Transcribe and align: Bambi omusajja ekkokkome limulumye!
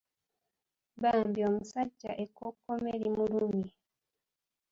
Bambi 1.01 1.39
omusajja 1.49 2.11
ekkokkome 2.23 2.91
limulumye! 3.01 3.69